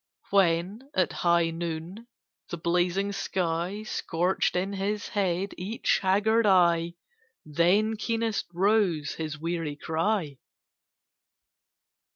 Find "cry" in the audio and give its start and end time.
9.75-10.39